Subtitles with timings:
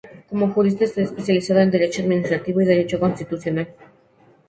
[0.29, 3.67] Como jurista, está especializado en derecho administrativo y derecho constitucional.